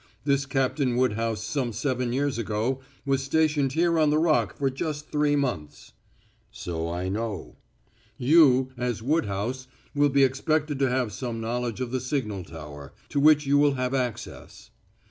[0.23, 5.11] This Captain Woodhouse some seven years ago was stationed here on the Rock for just
[5.11, 5.93] three months."
[6.49, 7.57] "So I know."
[8.17, 13.19] "You, as Woodhouse, will be expected to have some knowledge of the signal tower, to
[13.19, 14.71] which you will have access."